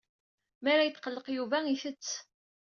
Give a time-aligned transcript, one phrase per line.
[0.63, 2.09] Mi ara yetqelleq Yuba itett.